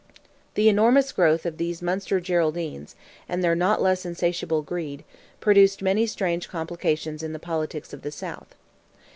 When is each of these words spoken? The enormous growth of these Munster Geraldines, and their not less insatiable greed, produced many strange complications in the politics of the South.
The 0.55 0.67
enormous 0.67 1.11
growth 1.11 1.45
of 1.45 1.57
these 1.57 1.79
Munster 1.83 2.19
Geraldines, 2.19 2.95
and 3.29 3.43
their 3.43 3.53
not 3.53 3.83
less 3.83 4.03
insatiable 4.03 4.63
greed, 4.63 5.03
produced 5.39 5.83
many 5.83 6.07
strange 6.07 6.49
complications 6.49 7.21
in 7.21 7.33
the 7.33 7.37
politics 7.37 7.93
of 7.93 8.01
the 8.01 8.09
South. 8.11 8.55